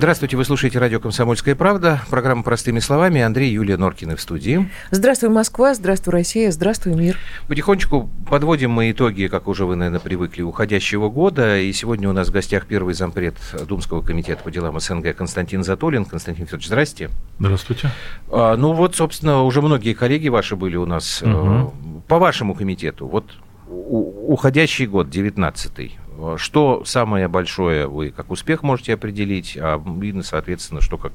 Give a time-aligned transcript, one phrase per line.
[0.00, 2.00] Здравствуйте, вы слушаете радио «Комсомольская правда».
[2.08, 3.20] Программа «Простыми словами».
[3.20, 4.70] Андрей и Юлия Норкины в студии.
[4.90, 7.18] Здравствуй, Москва, здравствуй, Россия, здравствуй, мир.
[7.48, 11.58] Потихонечку подводим мы итоги, как уже вы, наверное, привыкли, уходящего года.
[11.60, 13.34] И сегодня у нас в гостях первый зампред
[13.68, 16.06] Думского комитета по делам СНГ Константин Затолин.
[16.06, 17.10] Константин Федорович, здрасте.
[17.38, 17.90] Здравствуйте.
[18.30, 21.20] А, ну вот, собственно, уже многие коллеги ваши были у нас.
[21.20, 22.04] Угу.
[22.08, 23.26] По вашему комитету, вот
[23.68, 25.99] уходящий год, 19-й,
[26.36, 31.12] что самое большое вы как успех можете определить, а видно, соответственно, что как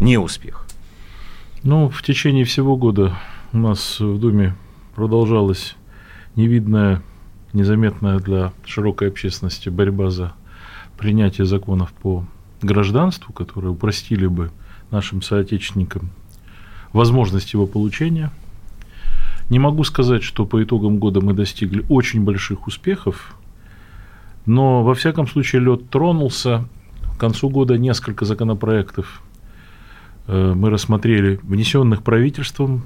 [0.00, 0.66] неуспех?
[1.62, 3.16] Ну, в течение всего года
[3.52, 4.54] у нас в Думе
[4.94, 5.76] продолжалась
[6.36, 7.02] невидная,
[7.52, 10.32] незаметная для широкой общественности борьба за
[10.96, 12.24] принятие законов по
[12.62, 14.50] гражданству, которые упростили бы
[14.90, 16.10] нашим соотечественникам
[16.92, 18.30] возможность его получения.
[19.50, 23.34] Не могу сказать, что по итогам года мы достигли очень больших успехов,
[24.48, 26.64] но, во всяком случае, лед тронулся.
[27.16, 29.22] К концу года несколько законопроектов
[30.26, 32.82] э, мы рассмотрели, внесенных правительством.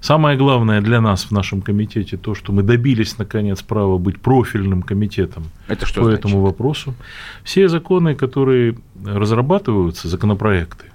[0.00, 4.82] Самое главное для нас в нашем комитете то, что мы добились, наконец, права быть профильным
[4.82, 6.20] комитетом Это что по значит?
[6.20, 6.94] этому вопросу.
[7.42, 10.86] Все законы, которые разрабатываются, законопроекты,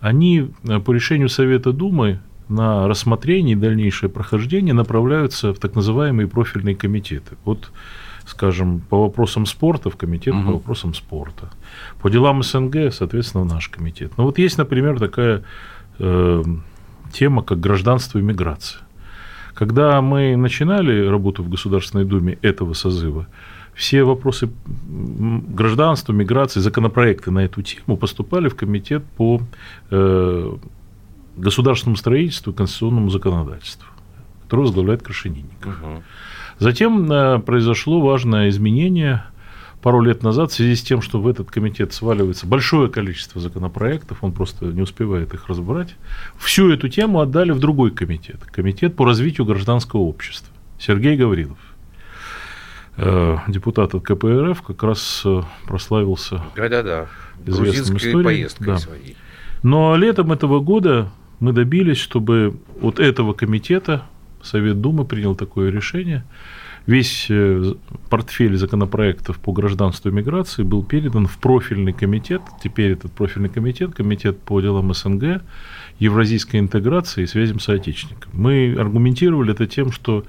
[0.00, 6.28] они э, по решению Совета Думы на рассмотрение и дальнейшее прохождение направляются в так называемые
[6.28, 7.36] профильные комитеты.
[7.46, 7.70] Вот
[8.26, 10.44] скажем, по вопросам спорта в комитет угу.
[10.44, 11.50] по вопросам спорта.
[12.00, 14.12] По делам СНГ, соответственно, в наш комитет.
[14.16, 15.42] Ну вот есть, например, такая
[15.98, 16.42] э,
[17.12, 18.80] тема, как гражданство и миграция.
[19.54, 23.26] Когда мы начинали работу в Государственной Думе этого созыва,
[23.74, 24.50] все вопросы
[24.86, 29.40] гражданства, миграции, законопроекты на эту тему поступали в комитет по
[29.90, 30.56] э,
[31.36, 33.88] государственному строительству и конституционному законодательству,
[34.44, 35.82] который возглавляет Крашенинников.
[35.82, 36.02] Угу.
[36.58, 39.24] Затем э, произошло важное изменение
[39.84, 44.18] пару лет назад в связи с тем, что в этот комитет сваливается большое количество законопроектов,
[44.22, 45.96] он просто не успевает их разобрать.
[46.38, 50.54] Всю эту тему отдали в другой комитет, комитет по развитию гражданского общества.
[50.78, 51.58] Сергей Гаврилов,
[52.96, 57.08] э, депутат от КПРФ, как раз э, прославился Да-да-да.
[57.44, 58.24] известной историей.
[58.24, 58.78] поездкой да.
[58.78, 59.16] своей.
[59.62, 61.10] Но летом этого года
[61.40, 64.04] мы добились, чтобы от этого комитета
[64.44, 66.24] Совет Думы принял такое решение.
[66.86, 67.74] Весь э,
[68.10, 72.42] портфель законопроектов по гражданству и миграции был передан в профильный комитет.
[72.62, 75.42] Теперь этот профильный комитет, комитет по делам СНГ,
[75.98, 78.32] евразийской интеграции и связям с соотечественниками.
[78.34, 80.24] Мы аргументировали это тем, что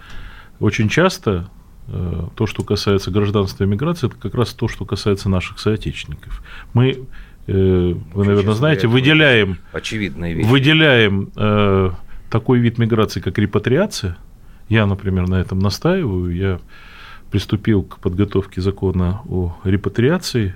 [0.62, 1.50] очень часто
[1.90, 6.42] э, то, что касается гражданства и миграции, это как раз то, что касается наших соотечественников.
[6.74, 7.02] Мы,
[7.48, 10.48] э, вы, наверное, знаете, выделяем, очевидные вещи.
[10.48, 11.32] выделяем
[12.30, 14.18] такой вид миграции, как репатриация,
[14.70, 16.60] я, например, на этом настаиваю, я
[17.32, 20.56] приступил к подготовке закона о репатриации.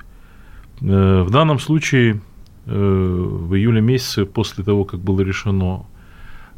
[0.81, 2.21] Э, в данном случае
[2.65, 5.85] э, в июле месяце, после того, как было решено,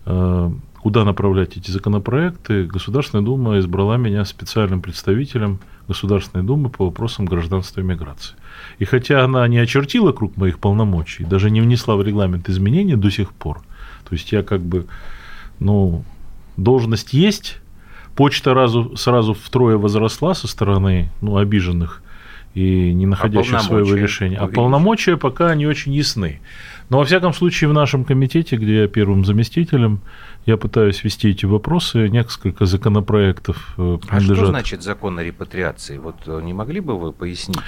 [0.05, 0.51] э,
[0.81, 7.81] куда направлять эти законопроекты, Государственная Дума избрала меня специальным представителем Государственной Думы по вопросам гражданства
[7.81, 8.35] и миграции.
[8.79, 13.09] И хотя она не очертила круг моих полномочий, даже не внесла в регламент изменения до
[13.11, 13.61] сих пор,
[14.11, 14.87] то есть я как бы,
[15.59, 16.03] ну,
[16.57, 17.59] должность есть,
[18.13, 22.03] почта разу, сразу втрое возросла со стороны ну, обиженных
[22.53, 24.35] и не находящих а своего решения.
[24.35, 26.41] А полномочия пока не очень ясны.
[26.89, 30.01] Но, во всяком случае, в нашем комитете, где я первым заместителем,
[30.45, 32.09] я пытаюсь вести эти вопросы.
[32.09, 34.31] Несколько законопроектов э, принадлежат...
[34.31, 35.97] А что значит закон о репатриации?
[35.97, 37.59] Вот э, не могли бы вы пояснить,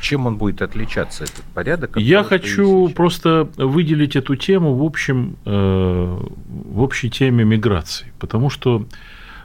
[0.00, 1.96] чем он будет отличаться, этот порядок?
[1.96, 8.12] Я хочу просто выделить эту тему в, общем, э, в общей теме миграции.
[8.18, 8.86] Потому что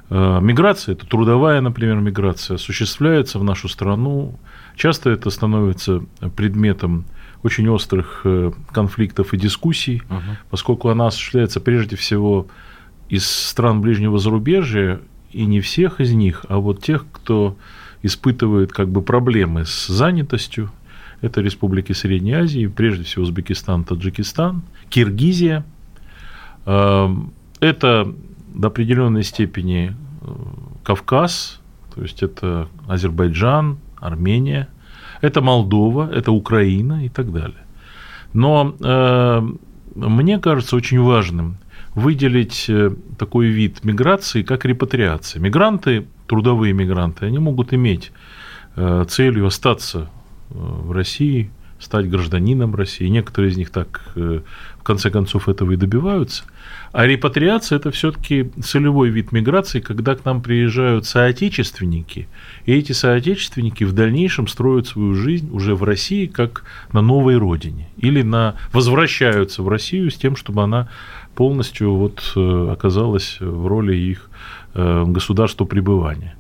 [0.10, 4.40] миграция, это трудовая, например, миграция, осуществляется в нашу страну.
[4.78, 6.02] Часто это становится
[6.38, 7.06] предметом
[7.48, 10.38] очень острых э, конфликтов и дискуссий, угу.
[10.50, 12.48] поскольку она осуществляется прежде всего
[13.08, 15.00] из стран ближнего зарубежья,
[15.32, 17.56] и не всех из них, а вот тех, кто
[18.04, 20.72] испытывает как бы проблемы с занятостью.
[21.22, 25.66] Это республики Средней Азии, прежде всего Узбекистан, Таджикистан, Киргизия.
[26.66, 28.14] Эм, это
[28.54, 30.28] до определенной степени э,
[30.84, 31.60] Кавказ,
[31.96, 34.68] то есть это Азербайджан, Армения–
[35.22, 37.66] это Молдова, это Украина и так далее.
[38.34, 39.42] Но э,
[39.96, 41.58] мне кажется очень важным
[41.98, 45.42] выделить э, такой вид миграции, как репатриация.
[45.42, 48.12] Мигранты, трудовые мигранты, они могут иметь
[48.76, 51.50] э, целью остаться э, в России,
[51.80, 53.08] стать гражданином России.
[53.08, 56.44] Некоторые из них так, в конце концов, этого и добиваются.
[56.98, 62.28] А репатриация– это все-таки целевой вид миграции, когда к нам приезжают соотечественники,
[62.66, 66.64] и эти соотечественники в дальнейшем строят свою жизнь уже в России, как
[66.94, 70.90] на новой родине, или на, возвращаются в Россию с тем, чтобы она
[71.36, 74.32] полностью вот э, оказалась в роли их
[74.74, 76.36] э, государства пребывания.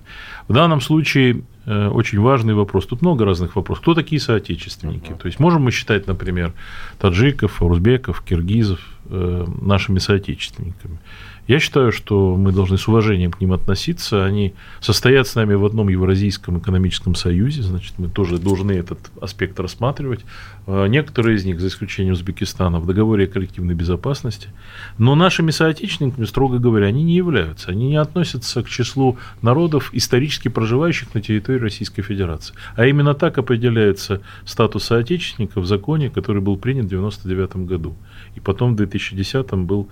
[0.48, 2.88] В данном случае э, очень важный вопрос.
[2.88, 3.84] Тут много разных вопросов.
[3.84, 5.14] Кто такие соотечественники?
[5.22, 6.54] То есть можем мы считать, например,
[6.98, 11.00] таджиков, узбеков, киргизов нашими соотечественниками.
[11.48, 14.26] Я считаю, что мы должны с уважением к ним относиться.
[14.26, 19.58] Они состоят с нами в одном Евразийском экономическом союзе, значит, мы тоже должны этот аспект
[19.58, 20.26] рассматривать.
[20.66, 24.50] А, некоторые из них, за исключением Узбекистана, в договоре о коллективной безопасности.
[24.98, 27.72] Но нашими соотечественниками, строго говоря, они не являются.
[27.72, 32.56] Они не относятся к числу народов, исторически проживающих на территории Российской Федерации.
[32.76, 37.96] А именно так определяется статус соотечественника в законе, который был принят в 1999 году.
[38.38, 39.90] И потом в 2010 был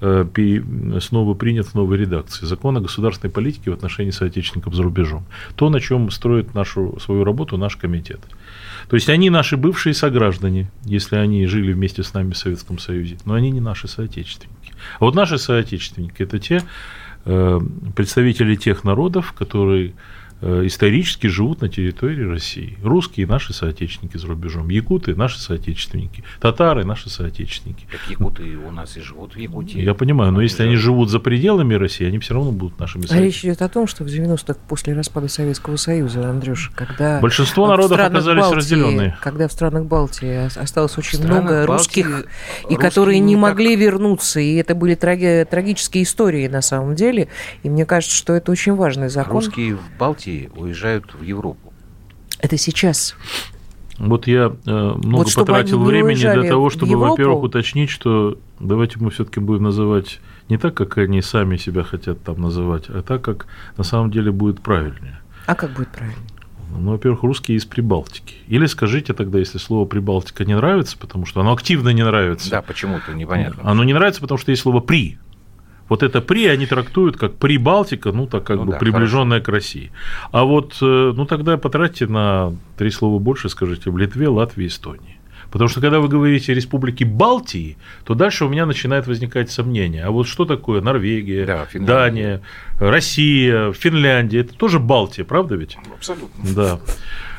[0.00, 0.24] Э,
[1.00, 5.24] снова принят в новой редакции закон о государственной политике в отношении соотечественников за рубежом.
[5.56, 8.20] То, на чем строит нашу, свою работу наш комитет.
[8.88, 13.18] То есть они наши бывшие сограждане, если они жили вместе с нами в Советском Союзе,
[13.24, 14.72] но они не наши соотечественники.
[15.00, 16.62] А вот наши соотечественники– это те
[17.24, 17.60] э,
[17.96, 19.94] представители тех народов, которые
[20.40, 22.78] исторически живут на территории России.
[22.82, 27.86] Русские наши соотечественники за рубежом, якуты наши соотечественники, татары наши соотечественники.
[27.90, 29.80] Так якуты у нас и живут в Якутии.
[29.80, 33.24] Я понимаю, но если они живут за пределами России, они все равно будут нашими соотечественниками.
[33.24, 37.20] А речь идет о том, что в 90-х после распада Советского Союза, Андрюш, когда...
[37.20, 39.18] Большинство народов оказались Балтии, разделенные.
[39.20, 42.26] Когда в странах Балтии осталось очень много русских,
[42.70, 43.80] и которые не могли так...
[43.80, 45.44] вернуться, и это были траги...
[45.50, 47.28] трагические истории на самом деле,
[47.62, 49.36] и мне кажется, что это очень важный закон.
[49.36, 51.72] Русские в Балтии России уезжают в Европу.
[52.38, 53.16] Это сейчас.
[53.98, 59.10] Вот я э, много вот потратил времени для того, чтобы, во-первых, уточнить, что давайте мы
[59.10, 63.46] все-таки будем называть не так, как они сами себя хотят там называть, а так, как
[63.76, 65.20] на самом деле будет правильнее.
[65.46, 66.18] А как будет правильнее?
[66.70, 68.36] Ну, во-первых, русские из Прибалтики.
[68.46, 72.50] Или скажите тогда, если слово Прибалтика не нравится, потому что оно активно не нравится.
[72.50, 73.62] Да, почему-то непонятно.
[73.68, 75.18] Оно не нравится, потому что есть слово при.
[75.88, 79.48] Вот это при они трактуют как Прибалтика, ну так как ну, бы да, приближенная к
[79.48, 79.90] России.
[80.32, 85.18] А вот, э, ну тогда потратьте на три слова больше, скажите, в Литве, Латвии, Эстонии.
[85.50, 90.04] Потому что когда вы говорите республики Балтии, то дальше у меня начинает возникать сомнение.
[90.04, 92.42] А вот что такое Норвегия, да, Дания,
[92.78, 94.40] Россия, Финляндия?
[94.40, 95.78] Это тоже Балтия, правда ведь?
[95.94, 96.44] Абсолютно.
[96.54, 96.80] Да.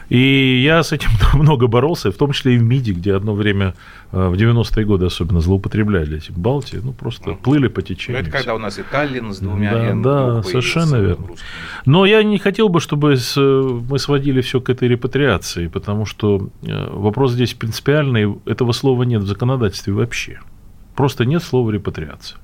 [0.10, 3.76] И я с этим много боролся, в том числе и в МИДе, где одно время
[4.12, 8.22] э, в 90-е годы особенно злоупотребляли этим Балтии, ну просто плыли по течению.
[8.22, 11.28] Это когда у нас и Таллин с двумя Да, N да совершенно верно.
[11.86, 16.90] Но я не хотел бы, чтобы мы сводили все к этой репатриации, потому что э,
[16.92, 20.40] вопрос здесь принципиальный, этого слова нет в законодательстве вообще.
[20.96, 22.40] Просто нет слова репатриация.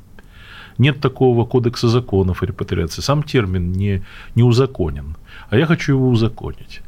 [0.78, 3.02] Нет такого кодекса законов о репатриации.
[3.02, 4.04] Сам термин не,
[4.36, 5.16] не узаконен.
[5.50, 6.82] А я хочу его узаконить.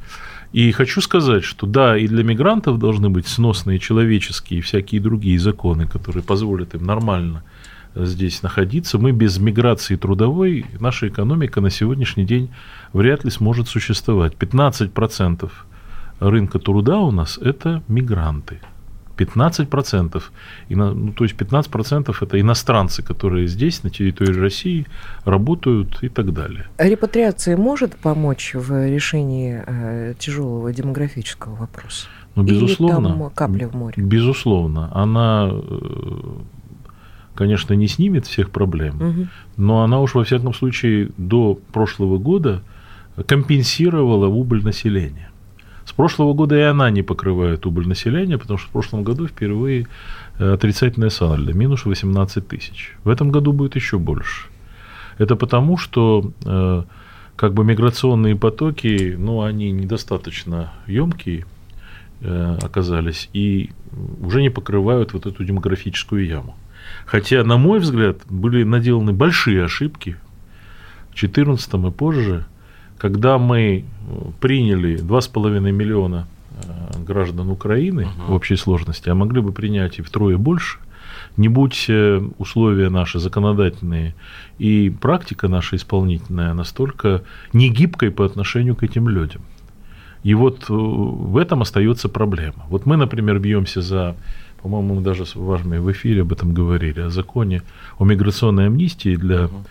[0.53, 5.39] И хочу сказать, что да, и для мигрантов должны быть сносные человеческие и всякие другие
[5.39, 7.43] законы, которые позволят им нормально
[7.95, 8.97] здесь находиться.
[8.97, 12.49] Мы без миграции трудовой, наша экономика на сегодняшний день
[12.93, 14.33] вряд ли сможет существовать.
[14.33, 15.51] 15%
[16.19, 18.61] рынка труда у нас– это мигранты.
[19.17, 20.23] 15%.
[20.69, 24.85] Ну, то есть 15% это иностранцы, которые здесь, на территории России,
[25.25, 26.67] работают и так далее.
[26.77, 32.07] Репатриация может помочь в решении э, тяжелого демографического вопроса?
[32.35, 33.07] Ну, безусловно.
[33.07, 34.03] Или там капля в море?
[34.03, 34.89] Безусловно.
[34.93, 35.79] Она, э,
[37.35, 39.27] конечно, не снимет всех проблем, угу.
[39.57, 42.61] но она уж, во всяком случае, до прошлого года
[43.25, 45.31] компенсировала убыль населения.
[45.97, 49.87] Прошлого года и она не покрывает убыль населения, потому что в прошлом году впервые
[50.37, 52.95] э, отрицательное сальдо, минус 18 тысяч.
[53.03, 54.45] В этом году будет еще больше.
[55.17, 56.83] Это потому, что э,
[57.35, 61.45] как бы миграционные потоки, ну, они недостаточно емкие
[62.21, 63.71] э, оказались и
[64.21, 66.55] уже не покрывают вот эту демографическую яму.
[67.07, 70.11] Хотя, на мой взгляд, были наделаны большие ошибки
[71.09, 72.45] в 2014 и позже–
[72.97, 73.85] когда мы
[74.39, 76.27] приняли 2,5 миллиона
[76.63, 78.27] э, граждан Украины uh-huh.
[78.27, 80.79] в общей сложности, а могли бы принять и втрое больше,
[81.35, 84.15] не будь э, условия наши законодательные
[84.57, 87.23] и практика наша исполнительная настолько
[87.53, 89.41] негибкой по отношению к этим людям.
[90.23, 92.65] И вот э, в этом остается проблема.
[92.69, 94.15] Вот мы, например, бьемся за,
[94.61, 97.61] по-моему, мы даже с вами в эфире об этом говорили, о законе
[97.99, 99.65] о миграционной амнистии для uh-huh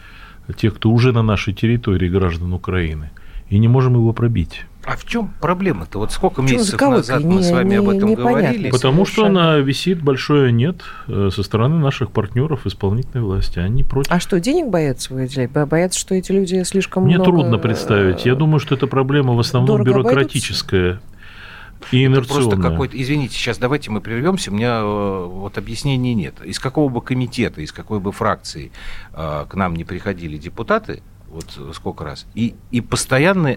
[0.53, 3.11] тех, кто уже на нашей территории граждан Украины.
[3.49, 4.65] и не можем его пробить.
[4.85, 5.99] А в чем проблема-то?
[5.99, 8.71] Вот сколько месяцев назад мы с вами не, об этом говорили?
[8.71, 13.59] Потому что она висит большое нет э, со стороны наших партнеров исполнительной власти.
[13.59, 14.13] Они против.
[14.13, 15.51] А что, денег боятся выделять?
[15.51, 17.33] Боятся, что эти люди слишком Мне много...
[17.33, 18.25] трудно представить.
[18.27, 21.01] Я думаю, что это проблема в основном бюрократическая.
[21.93, 26.41] И это просто какой-то, извините, сейчас давайте мы прервемся, у меня э, вот объяснений нет.
[26.45, 28.73] Из какого бы комитета, из какой бы фракции
[29.13, 33.57] э, к нам не приходили депутаты, вот сколько раз, и, и постоянно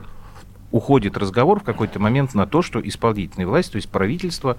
[0.71, 4.57] уходит разговор в какой-то момент на то, что исполнительная власть, то есть правительство,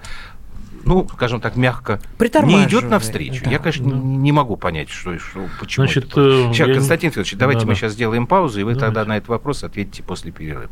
[0.83, 3.45] ну, скажем так, мягко не идет навстречу.
[3.45, 3.51] Да.
[3.51, 3.97] Я, конечно, да.
[3.97, 5.85] не могу понять, что, что почему.
[5.85, 6.73] Значит, это сейчас, я...
[6.73, 7.79] Константин Федорович, давайте да, мы да.
[7.79, 8.85] сейчас сделаем паузу, и вы давайте.
[8.85, 10.71] тогда на этот вопрос ответите после перерыва.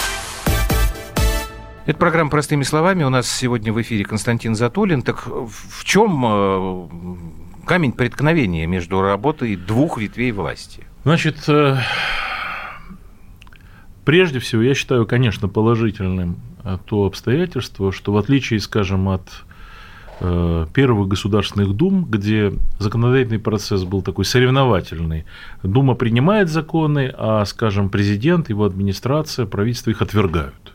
[1.91, 3.03] Это программа «Простыми словами».
[3.03, 5.01] У нас сегодня в эфире Константин Затулин.
[5.01, 6.87] Так в чем э,
[7.65, 10.85] камень преткновения между работой двух ветвей власти?
[11.03, 11.79] Значит, э,
[14.05, 19.27] прежде всего, я считаю, конечно, положительным э, то обстоятельство, что в отличие, скажем, от
[20.73, 25.25] первых государственных дум, где законодательный процесс был такой соревновательный.
[25.61, 30.73] Дума принимает законы, а, скажем, президент, его администрация, правительство их отвергают.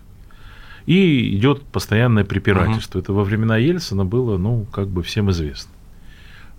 [0.86, 2.98] И идет постоянное препирательство.
[2.98, 3.04] Угу.
[3.04, 5.72] Это во времена Ельцина было, ну, как бы всем известно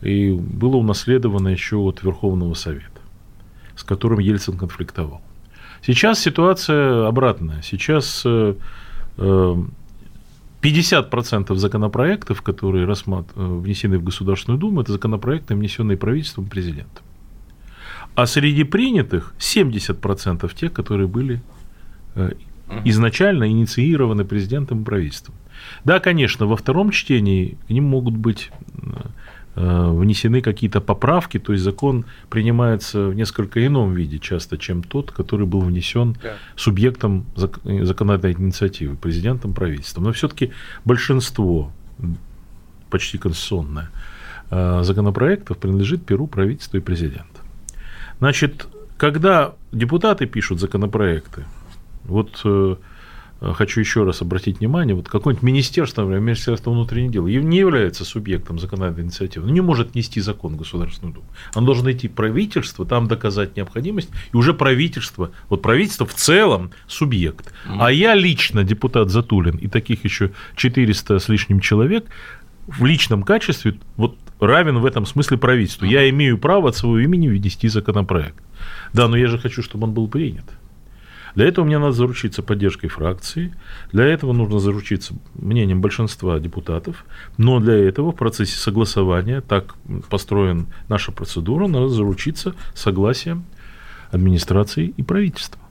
[0.01, 3.01] и было унаследовано еще от Верховного Совета,
[3.75, 5.22] с которым Ельцин конфликтовал.
[5.86, 7.62] Сейчас ситуация обратная.
[7.62, 8.75] Сейчас 50%
[10.62, 13.27] э, законопроектов, которые рассмат...
[13.36, 17.03] Э, внесены в Государственную Думу, это законопроекты, внесенные правительством и президентом.
[18.15, 21.41] А среди принятых 70% тех, которые были
[22.15, 22.31] э,
[22.86, 25.36] изначально инициированы президентом и правительством.
[25.84, 28.52] Да, конечно, во втором чтении к ним могут быть
[29.60, 35.12] Э, внесены какие-то поправки, то есть закон принимается в несколько ином виде часто, чем тот,
[35.12, 36.34] который был внесен да.
[36.56, 40.04] субъектом законодательной инициативы, президентом, правительством.
[40.04, 40.52] Но все-таки
[40.86, 41.72] большинство,
[42.92, 43.90] почти конституционное,
[44.52, 47.42] э, законопроектов принадлежит Перу, правительству и президенту.
[48.20, 51.46] Значит, когда депутаты пишут законопроекты,
[52.08, 52.76] вот э,
[53.42, 58.60] хочу еще раз обратить внимание, вот какое-нибудь министерство, например, Министерство внутренних дел, не является субъектом
[58.60, 61.28] законодательной инициативы, оно не может нести закон в Государственную Думу.
[61.54, 67.54] Оно должно идти правительство, там доказать необходимость, и уже правительство, вот правительство в целом субъект.
[67.80, 72.06] А я лично, депутат Затулин, и таких еще 400 с лишним человек,
[72.68, 75.86] в личном качестве вот равен в этом смысле правительству.
[75.86, 78.44] Я имею право от своего имени ввести законопроект.
[78.94, 80.46] Да, но я же хочу, чтобы он был принят.
[81.38, 83.53] Для этого мне надо заручиться поддержкой фракции,
[83.91, 87.06] для этого нужно заручиться мнением большинства депутатов,
[87.38, 89.75] но для этого в процессе согласования, так
[90.10, 93.46] построена наша процедура, надо заручиться согласием
[94.10, 95.62] администрации и правительства.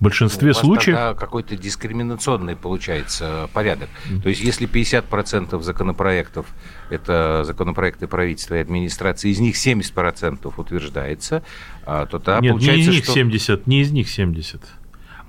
[0.00, 1.16] В большинстве ну, случаев...
[1.16, 3.90] Какой-то дискриминационный получается порядок.
[4.08, 4.22] Mm-hmm.
[4.22, 6.46] То есть если 50% законопроектов
[6.88, 11.44] это законопроекты правительства и администрации, из них 70% утверждается,
[11.86, 13.12] а, то тогда Нет, получается, не из них что...
[13.12, 14.62] 70, не из них 70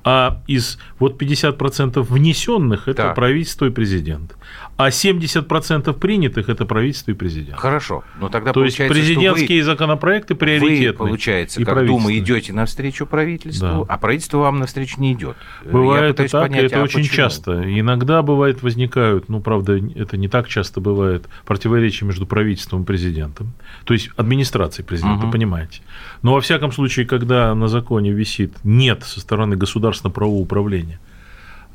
[0.03, 3.13] а из вот 50% внесенных это да.
[3.13, 4.35] правительство и президент.
[4.77, 7.59] А 70% принятых это правительство и президент.
[7.59, 11.03] Хорошо, но тогда То есть президентские вы, законопроекты приоритетны.
[11.03, 13.93] Вы, получается, как Дума идете навстречу правительству, да.
[13.93, 15.35] а правительство вам навстречу не идет.
[15.65, 17.15] Бывает и так, понять, это а очень почему?
[17.15, 17.79] часто.
[17.79, 23.53] Иногда бывает возникают, ну, правда, это не так часто бывает, противоречия между правительством и президентом.
[23.83, 25.33] То есть администрацией президента, угу.
[25.33, 25.81] понимаете.
[26.21, 30.99] Но во всяком случае, когда на законе висит нет со стороны государственного правового управления–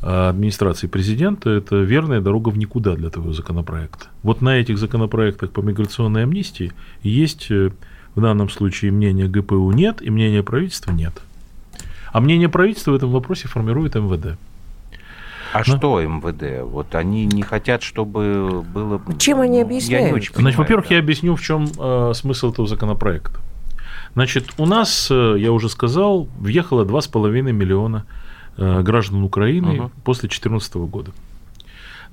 [0.00, 4.06] администрации президента, это верная дорога в никуда для того законопроекта.
[4.22, 6.72] Вот на этих законопроектах по миграционной амнистии
[7.02, 7.70] есть э,
[8.14, 11.12] в данном случае мнение ГПУ нет и мнение правительства нет.
[12.12, 14.38] А мнение правительства в этом вопросе формирует МВД.
[15.52, 15.64] А Но...
[15.76, 16.64] что МВД?
[16.64, 19.00] Вот они не хотят, чтобы было...
[19.18, 20.04] Чем они объясняют?
[20.04, 20.94] Я не очень понимаю, Значит, во-первых, да.
[20.94, 23.38] я объясню, в чем э, смысл этого законопроекта.
[24.14, 28.06] Значит, у нас, э, я уже сказал, въехало 2,5 миллиона
[28.56, 29.90] граждан Украины угу.
[30.04, 31.12] после 2014 года.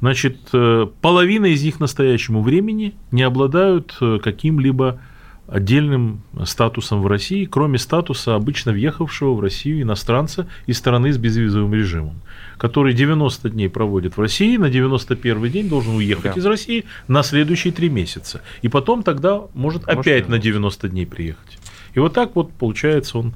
[0.03, 4.99] Значит, э, половина из них к настоящему времени не обладают э, каким-либо
[5.47, 11.73] отдельным статусом в России, кроме статуса обычно въехавшего в Россию иностранца из страны с безвизовым
[11.73, 12.15] режимом,
[12.57, 16.39] который 90 дней проводит в России, на 91 день должен уехать да.
[16.39, 18.41] из России на следующие три месяца.
[18.61, 21.59] И потом тогда может, может опять на 90 дней приехать.
[21.93, 23.35] И вот так вот, получается, он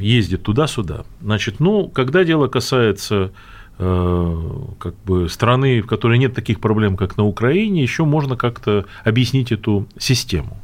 [0.00, 1.04] ездит туда-сюда.
[1.20, 3.32] Значит, ну, когда дело касается
[3.78, 4.44] э,
[4.78, 9.52] как бы страны, в которой нет таких проблем, как на Украине, еще можно как-то объяснить
[9.52, 10.56] эту систему.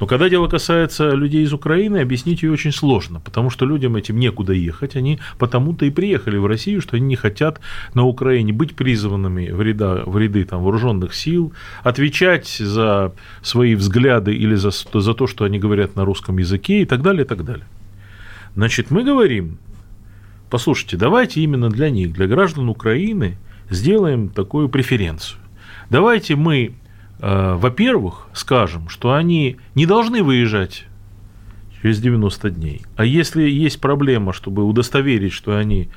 [0.00, 4.18] Но когда дело касается людей из Украины, объяснить ее очень сложно, потому что людям этим
[4.18, 7.60] некуда ехать, они потому-то и приехали в Россию, что они не хотят
[7.94, 13.12] на Украине быть призванными в, ряда, в ряды там, вооруженных сил, отвечать за
[13.42, 17.24] свои взгляды или за, за то, что они говорят на русском языке и так далее,
[17.24, 17.66] и так далее.
[18.58, 19.56] Значит, мы говорим,
[20.50, 23.38] послушайте, давайте именно для них, для граждан Украины,
[23.70, 25.38] сделаем такую преференцию.
[25.90, 26.74] Давайте мы,
[27.20, 30.86] э, во-первых, скажем, что они не должны выезжать
[31.80, 32.82] через 90 дней.
[32.96, 35.88] А если есть проблема, чтобы удостоверить, что они,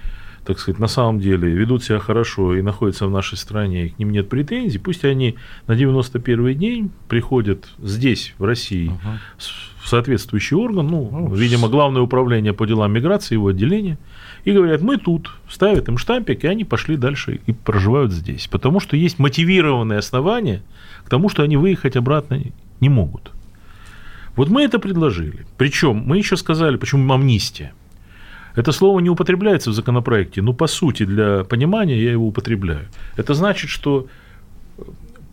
[0.45, 3.97] так сказать, на самом деле ведут себя хорошо и находятся в нашей стране, и к
[3.97, 10.87] ним нет претензий, пусть они на 91 день приходят здесь, в России, uh-huh соответствующий орган,
[10.87, 13.97] ну, ну, видимо, Главное управление по делам миграции, его отделение,
[14.45, 18.47] и говорят, мы тут, ставят им штампик, и они пошли дальше и проживают здесь.
[18.47, 20.61] Потому что есть мотивированные основания
[21.05, 22.41] к тому, что они выехать обратно
[22.79, 23.31] не могут.
[24.35, 25.45] Вот мы это предложили.
[25.57, 27.73] Причем мы еще сказали, почему амнистия.
[28.55, 32.87] Это слово не употребляется в законопроекте, но по сути для понимания я его употребляю.
[33.17, 34.07] Это значит, что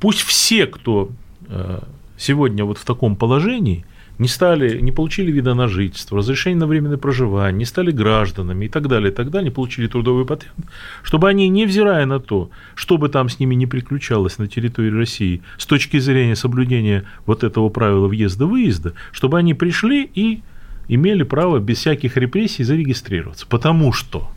[0.00, 1.10] пусть все, кто
[1.48, 1.80] э,
[2.16, 3.84] сегодня вот в таком положении–
[4.18, 8.68] не стали, не получили вида на жительство, разрешение на временное проживание, не стали гражданами и
[8.68, 10.54] так далее, и так далее, не получили трудовой патент,
[11.02, 15.42] чтобы они, невзирая на то, что бы там с ними не приключалось на территории России
[15.56, 20.42] с точки зрения соблюдения вот этого правила въезда-выезда, чтобы они пришли и
[20.88, 23.46] имели право без всяких репрессий зарегистрироваться.
[23.46, 24.30] Потому что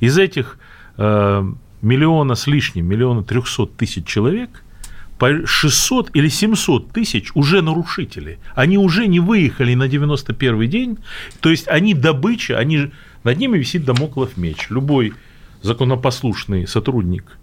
[0.00, 0.58] из этих
[0.96, 1.44] э,
[1.82, 4.62] миллиона с лишним, миллиона трехсот тысяч человек–
[5.44, 8.38] 600 или 700 тысяч уже нарушители.
[8.54, 10.98] Они уже не выехали на 91 день,
[11.40, 12.90] то есть они добыча, они,
[13.24, 14.66] над ними висит домоклов меч.
[14.70, 15.14] Любой
[15.62, 17.38] законопослушный сотрудник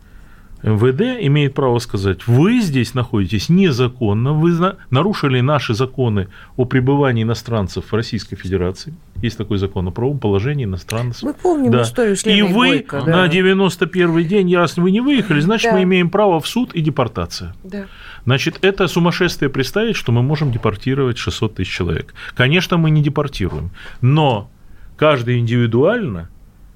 [0.65, 4.51] МВД имеет право сказать, вы здесь находитесь незаконно, вы
[4.89, 8.95] нарушили наши законы о пребывании иностранцев в Российской Федерации.
[9.21, 11.23] Есть такой закон о правом положении иностранцев.
[11.23, 11.83] Мы помним да.
[11.83, 13.21] историю с И вы Бойко, да.
[13.23, 15.77] на 91 день, раз вы не выехали, значит, да.
[15.77, 17.55] мы имеем право в суд и депортация.
[17.63, 17.85] Да.
[18.25, 22.13] Значит, это сумасшествие представить, что мы можем депортировать 600 тысяч человек.
[22.35, 24.49] Конечно, мы не депортируем, но
[24.97, 26.29] каждый индивидуально–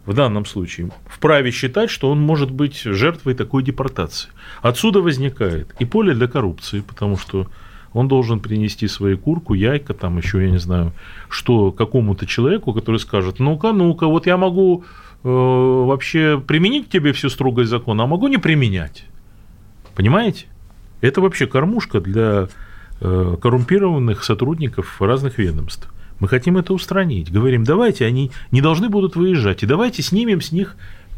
[0.10, 4.30] в данном случае вправе считать, что он может быть жертвой такой депортации.
[4.64, 7.48] Отсюда возникает и поле для коррупции, потому что
[7.94, 10.94] он должен принести свои курку, яйка, там еще, я не знаю,
[11.30, 14.84] что какому-то человеку, который скажет, ну-ка, ну-ка, вот я могу
[15.24, 19.06] э, вообще применить тебе всю строгость закона, а могу не применять.
[19.96, 20.46] Понимаете?
[21.02, 22.50] Это вообще кормушка для
[23.02, 25.92] э, коррумпированных сотрудников разных ведомств.
[26.20, 27.32] Мы хотим это устранить.
[27.32, 30.76] Говорим, давайте, они не должны будут выезжать, и давайте снимем с них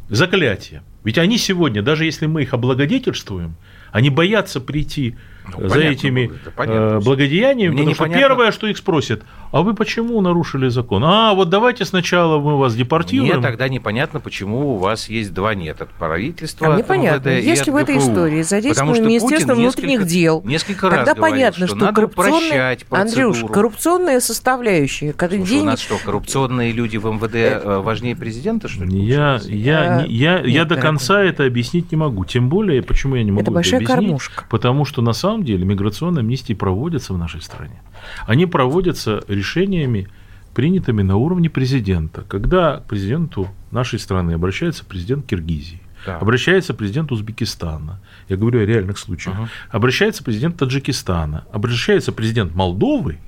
[0.10, 0.84] заклятие.
[1.04, 3.56] Ведь они сегодня, даже если мы их облагодетельствуем,
[3.92, 5.16] они боятся прийти
[5.58, 10.22] ну, за этими э, благодеяниями, Мне потому что первое, что их спросят, а вы почему
[10.22, 11.04] нарушили закон?
[11.04, 13.34] А, вот давайте сначала мы вас депортируем.
[13.34, 16.68] Мне тогда непонятно, почему у вас есть два нет от правительства.
[16.68, 20.42] А мне понятно, есть ли в этой истории задействовано Министерство внутренних дел.
[20.46, 22.82] Несколько раз Тогда говорил, понятно, что, что процедуру.
[22.90, 25.14] Андрюш, коррупционная составляющая.
[25.14, 25.64] Когда Слушай, денег...
[25.64, 29.00] у нас что, коррупционные люди в МВД э, важнее президента, что ли?
[29.04, 32.26] Я, я, я, я, я до конца это объяснить не могу.
[32.26, 33.98] Тем более, почему я не могу это, это большая объяснить?
[33.98, 34.46] Кормушка.
[34.50, 37.82] Потому что на самом деле миграционные амнистии проводятся в нашей стране.
[38.26, 40.08] Они проводятся решениями,
[40.54, 42.24] принятыми на уровне президента.
[42.28, 46.18] Когда к президенту нашей страны обращается президент Киргизии, да.
[46.18, 49.48] обращается президент Узбекистана, я говорю о реальных случаях, угу.
[49.70, 53.20] обращается президент Таджикистана, обращается президент Молдовы,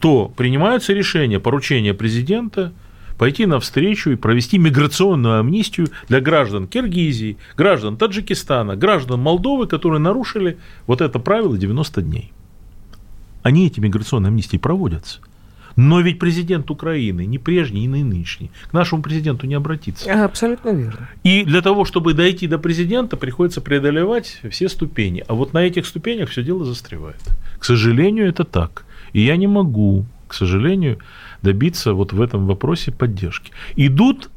[0.00, 2.72] то принимаются решения, поручения президента
[3.22, 10.58] пойти навстречу и провести миграционную амнистию для граждан Киргизии, граждан Таджикистана, граждан Молдовы, которые нарушили
[10.88, 12.32] вот это правило 90 дней.
[13.44, 15.20] Они эти миграционные амнистии проводятся.
[15.76, 20.24] Но ведь президент Украины, не прежний, не нынешний, к нашему президенту не обратится.
[20.24, 21.08] Абсолютно верно.
[21.22, 25.22] И для того, чтобы дойти до президента, приходится преодолевать все ступени.
[25.28, 27.22] А вот на этих ступенях все дело застревает.
[27.60, 28.84] К сожалению, это так.
[29.12, 30.98] И я не могу, к сожалению,
[31.42, 33.52] добиться вот в этом вопросе поддержки.
[33.76, 34.30] Идут,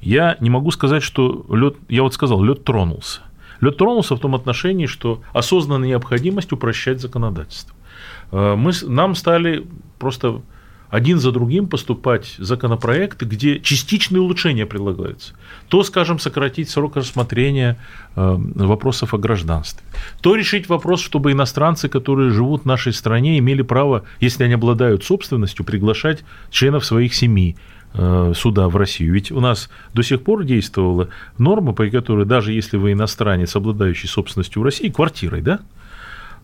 [0.00, 3.20] я не могу сказать, что лед, я вот сказал, лед тронулся.
[3.60, 7.74] Лед тронулся в том отношении, что осознанная необходимость упрощать законодательство.
[8.32, 9.64] Э, мы, нам стали
[9.98, 10.42] просто
[10.92, 15.32] один за другим поступать законопроекты, где частичные улучшения предлагаются.
[15.68, 17.78] То, скажем, сократить срок рассмотрения
[18.14, 19.82] э, вопросов о гражданстве.
[20.20, 25.02] То решить вопрос, чтобы иностранцы, которые живут в нашей стране, имели право, если они обладают
[25.02, 27.56] собственностью, приглашать членов своих семей
[27.94, 29.14] э, сюда, в Россию.
[29.14, 34.10] Ведь у нас до сих пор действовала норма, по которой даже если вы иностранец, обладающий
[34.10, 35.60] собственностью в России, квартирой, да,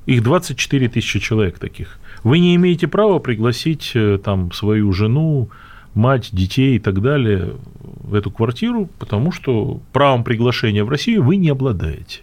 [0.07, 1.99] их 24 тысячи человек таких.
[2.25, 5.49] Вы не имеете права пригласить э, там свою жену,
[5.95, 11.37] мать, детей и так далее в эту квартиру, потому что правом приглашения в Россию вы
[11.37, 12.21] не обладаете.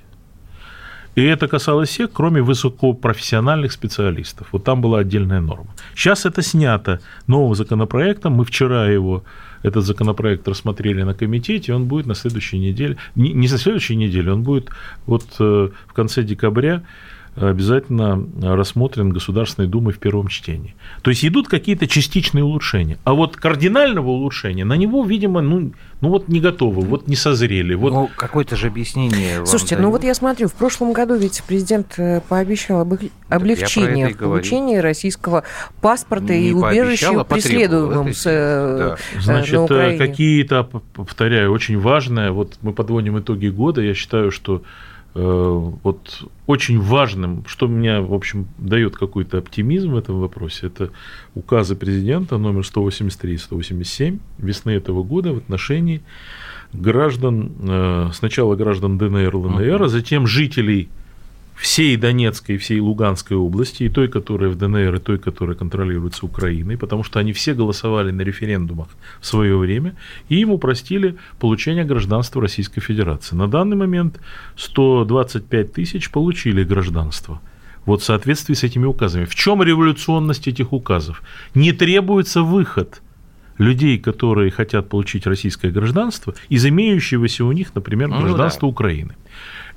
[1.15, 4.47] И это касалось всех, кроме высокопрофессиональных специалистов.
[4.51, 5.67] Вот там была отдельная норма.
[5.95, 8.33] Сейчас это снято новым законопроектом.
[8.33, 9.23] Мы вчера его,
[9.63, 14.33] этот законопроект рассмотрели на комитете, он будет на следующей неделе, не, не на следующей неделе,
[14.33, 14.69] он будет
[15.05, 16.83] вот э, в конце декабря
[17.35, 20.75] обязательно рассмотрен Государственной Думой в первом чтении.
[21.01, 22.97] То есть идут какие-то частичные улучшения.
[23.03, 27.73] А вот кардинального улучшения на него, видимо, ну, ну вот не готовы, вот не созрели.
[27.73, 27.91] Вот...
[27.93, 29.45] Ну, какое-то же объяснение.
[29.45, 32.93] Слушайте, ну вот я смотрю, в прошлом году ведь президент э, пообещал об
[33.29, 35.43] облегчение в получении российского
[35.81, 38.97] паспорта не и убежища а преследуемым с, э, да.
[39.15, 39.67] Э, Значит,
[39.97, 44.61] какие-то, повторяю, очень важное, вот мы подводим итоги года, я считаю, что
[45.15, 50.91] вот очень важным, что меня, в общем, дает какой-то оптимизм в этом вопросе, это
[51.35, 56.01] указы президента номер 183 и 187 весны этого года в отношении
[56.73, 60.89] граждан, э, сначала граждан ДНР, ЛНР, а затем жителей
[61.55, 66.77] всей Донецкой, всей Луганской области, и той, которая в ДНР, и той, которая контролируется Украиной,
[66.77, 68.87] потому что они все голосовали на референдумах
[69.19, 69.95] в свое время,
[70.29, 73.35] и им упростили получение гражданства Российской Федерации.
[73.35, 74.19] На данный момент
[74.57, 77.41] 125 тысяч получили гражданство.
[77.85, 79.25] Вот в соответствии с этими указами.
[79.25, 81.21] В чем революционность этих указов?
[81.53, 83.01] Не требуется выход
[83.57, 88.71] людей, которые хотят получить российское гражданство, из имеющегося у них, например, ну, гражданства да.
[88.71, 89.15] Украины.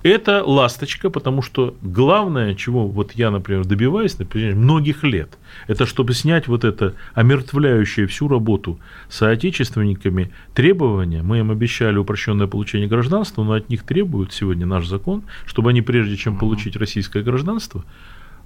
[0.04, 5.86] Это ласточка, потому что главное, чего вот я, например, добиваюсь на протяжении многих лет, это
[5.86, 11.22] чтобы снять вот это омертвляющее всю работу соотечественниками требования.
[11.22, 15.82] Мы им обещали упрощенное получение гражданства, но от них требует сегодня наш закон, чтобы они,
[15.82, 17.84] прежде чем получить российское гражданство,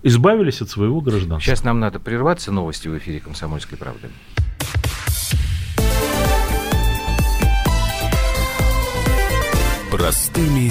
[0.03, 1.41] избавились от своего гражданства.
[1.41, 2.51] Сейчас нам надо прерваться.
[2.51, 4.09] Новости в эфире «Комсомольской правды».
[9.91, 10.71] Простыми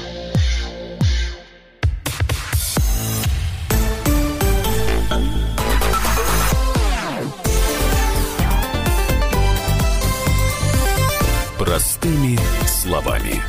[11.71, 13.41] Простыми словами.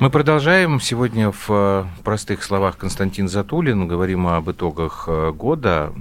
[0.00, 0.80] Мы продолжаем.
[0.80, 3.86] Сегодня в э, простых словах Константин Затулин.
[3.86, 5.92] Говорим об итогах э, года.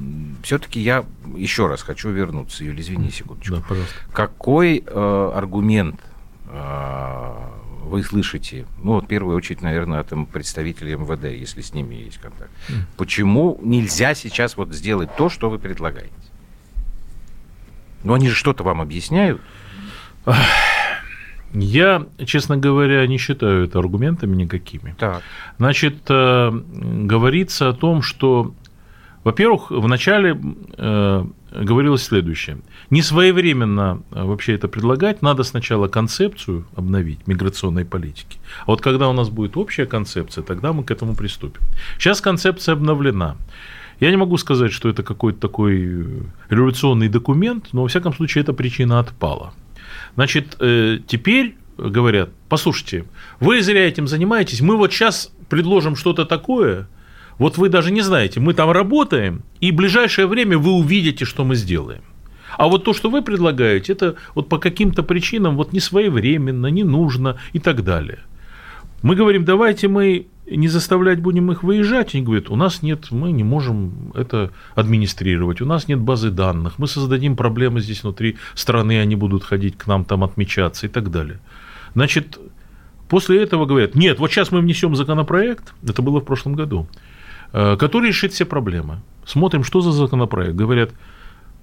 [0.42, 2.64] Все-таки я еще раз хочу вернуться.
[2.64, 3.58] Юлия, извини секундочку.
[3.58, 3.94] Да, пожалуйста.
[4.14, 6.02] Какой э, аргумент
[6.48, 7.32] э,
[7.84, 12.18] вы слышите, ну, вот в первую очередь, наверное, от представителей МВД, если с ними есть
[12.18, 12.50] контакт.
[12.68, 12.74] Mm.
[12.98, 16.10] Почему нельзя сейчас вот сделать то, что вы предлагаете?
[18.04, 19.40] Ну, они же что-то вам объясняют.
[21.54, 24.96] Я, честно говоря, не считаю это аргументами никакими.
[24.98, 25.22] Так.
[25.58, 28.54] Значит, э, говорится о том, что,
[29.24, 30.38] во-первых, вначале
[30.78, 32.58] э, говорилось следующее.
[32.90, 38.38] Не своевременно э, вообще это предлагать, надо сначала концепцию обновить миграционной политики.
[38.62, 41.62] А вот когда у нас будет общая концепция, тогда мы к этому приступим.
[41.98, 43.38] Сейчас концепция обновлена.
[44.02, 48.52] Я не могу сказать, что это какой-то такой революционный документ, но, во всяком случае, эта
[48.52, 49.54] причина отпала.
[50.16, 53.06] Значит, э, теперь говорят, послушайте,
[53.40, 56.88] вы зря этим занимаетесь, мы вот сейчас предложим что-то такое,
[57.38, 61.44] вот вы даже не знаете, мы там работаем, и в ближайшее время вы увидите, что
[61.44, 62.02] мы сделаем.
[62.58, 66.86] А вот то, что вы предлагаете, это вот по каким-то причинам вот не своевременно, не
[66.86, 68.20] нужно и так далее.
[69.02, 72.14] Мы говорим, давайте мы не заставлять будем их выезжать.
[72.14, 76.78] Они говорят, у нас нет, мы не можем это администрировать, у нас нет базы данных,
[76.78, 81.12] мы создадим проблемы здесь внутри страны, они будут ходить к нам там отмечаться и так
[81.12, 81.40] далее.
[81.94, 82.38] Значит,
[83.10, 86.88] после этого говорят, нет, вот сейчас мы внесем законопроект, это было в прошлом году,
[87.54, 89.02] э, который решит все проблемы.
[89.26, 90.54] Смотрим, что за законопроект.
[90.54, 90.92] Говорят,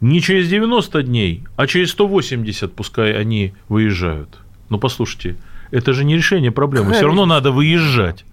[0.01, 4.39] не через 90 дней, а через 180 пускай они выезжают.
[4.69, 5.37] Но послушайте,
[5.71, 8.25] это же не решение проблемы, все равно надо выезжать.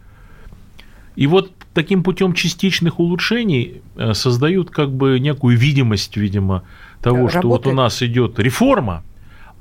[1.19, 6.63] И вот таким путем частичных улучшений э, создают как бы некую видимость, видимо,
[7.01, 7.41] того, Работает.
[7.41, 9.03] что вот у нас идет реформа,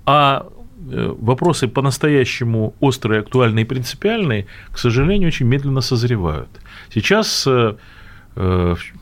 [0.06, 0.46] а
[0.88, 6.48] э, вопросы по-настоящему острые, актуальные и принципиальные, к сожалению, очень медленно созревают.
[6.94, 7.74] Сейчас э,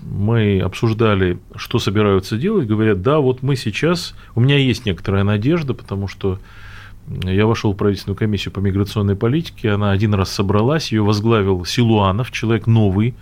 [0.01, 5.75] мы обсуждали, что собираются делать, говорят, да, вот мы сейчас, у меня есть некоторая надежда,
[5.75, 6.38] потому что
[7.09, 12.33] я вошел в правительственную комиссию по миграционной политике, она один раз собралась, ее возглавил Силуанов,
[12.33, 13.14] человек новый,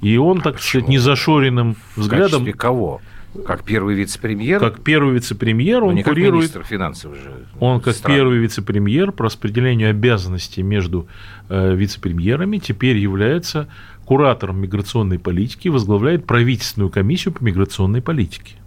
[0.00, 0.82] и он, так Почему?
[0.82, 2.44] сказать, незашоренным взглядом...
[2.44, 3.00] В кого?
[3.46, 4.58] Как первый вице-премьер?
[4.58, 6.34] Как первый вице-премьер, он не курирует...
[6.34, 7.46] министр финансов же.
[7.60, 8.16] Он как страны.
[8.16, 11.08] первый вице-премьер по распределению обязанностей между
[11.48, 13.68] э, вице-премьерами теперь является
[14.06, 18.57] куратором миграционной политики, возглавляет правительственную комиссию по миграционной политике.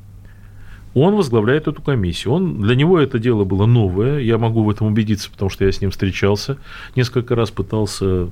[0.94, 2.34] Он возглавляет эту комиссию.
[2.34, 4.20] Он, для него это дело было новое.
[4.20, 6.58] Я могу в этом убедиться, потому что я с ним встречался.
[6.96, 8.28] Несколько раз пытался, э,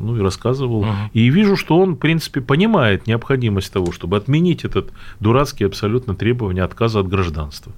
[0.00, 0.84] ну и рассказывал.
[0.84, 0.94] Uh-huh.
[1.14, 6.64] И вижу, что он, в принципе, понимает необходимость того, чтобы отменить этот дурацкий абсолютно требование
[6.64, 7.72] отказа от гражданства.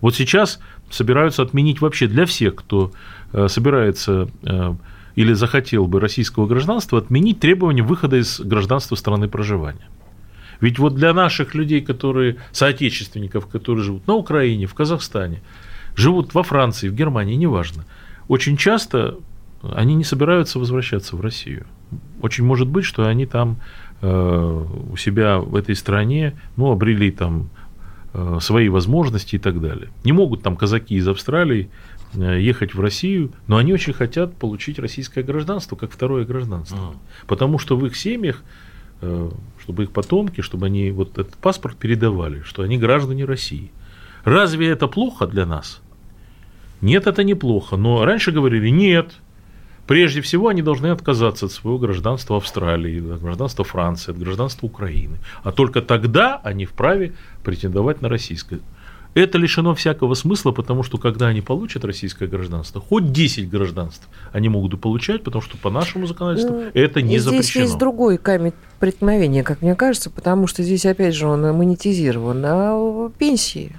[0.00, 0.58] Вот сейчас
[0.90, 2.90] собираются отменить вообще для всех, кто
[3.32, 4.74] э, собирается э,
[5.14, 9.88] или захотел бы российского гражданства, отменить требование выхода из гражданства страны проживания.
[10.60, 15.42] Ведь вот для наших людей, которые, соотечественников, которые живут на Украине, в Казахстане,
[15.94, 17.84] живут во Франции, в Германии, неважно,
[18.28, 19.18] очень часто
[19.74, 21.66] они не собираются возвращаться в Россию.
[22.20, 23.58] Очень может быть, что они там
[24.00, 27.48] э, у себя в этой стране, ну, обрели там
[28.12, 29.88] э, свои возможности и так далее.
[30.04, 31.70] Не могут там казаки из Австралии
[32.14, 36.78] э, ехать в Россию, но они очень хотят получить российское гражданство как второе гражданство.
[36.78, 36.94] А.
[37.26, 38.42] Потому что в их семьях
[39.00, 43.70] чтобы их потомки, чтобы они вот этот паспорт передавали, что они граждане России.
[44.24, 45.80] Разве это плохо для нас?
[46.80, 47.76] Нет, это неплохо.
[47.76, 49.12] Но раньше говорили, нет,
[49.86, 55.18] Прежде всего, они должны отказаться от своего гражданства Австралии, от гражданства Франции, от гражданства Украины.
[55.44, 58.60] А только тогда они вправе претендовать на российское.
[59.16, 64.50] Это лишено всякого смысла, потому что когда они получат российское гражданство, хоть 10 гражданств они
[64.50, 67.42] могут получать, потому что по нашему законодательству ну, это не здесь запрещено.
[67.42, 72.40] Здесь есть другой камень преткновения, как мне кажется, потому что здесь, опять же, он монетизирован
[72.42, 73.72] на пенсии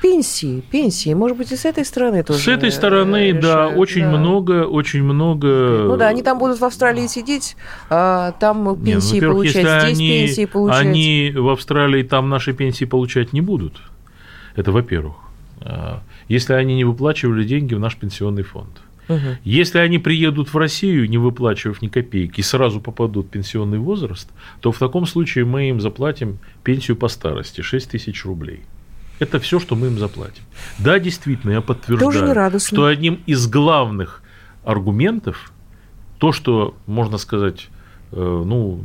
[0.00, 1.12] пенсии, пенсии.
[1.12, 2.38] Может быть, и с этой стороны тоже.
[2.38, 4.16] С этой стороны, решают, да, очень да.
[4.16, 5.84] много, очень много.
[5.86, 7.56] Ну да, они там будут в Австралии сидеть,
[7.90, 10.80] а там пенсии Нет, ну, получать, здесь они, пенсии получать.
[10.80, 13.82] Они в Австралии там наши пенсии получать не будут.
[14.58, 15.14] Это во-первых.
[15.60, 18.80] А, если они не выплачивали деньги в наш пенсионный фонд.
[19.08, 19.38] Угу.
[19.44, 24.28] Если они приедут в Россию, не выплачивав ни копейки, и сразу попадут в пенсионный возраст,
[24.60, 28.62] то в таком случае мы им заплатим пенсию по старости 6 тысяч рублей.
[29.20, 30.42] Это все, что мы им заплатим.
[30.78, 34.22] Да, действительно, я подтверждаю, что одним из главных
[34.64, 35.52] аргументов,
[36.18, 37.68] то, что, можно сказать,
[38.10, 38.16] э,
[38.46, 38.82] ну,